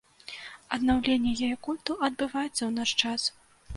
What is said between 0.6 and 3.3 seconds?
Аднаўленне яе культу адбываецца ў наш час.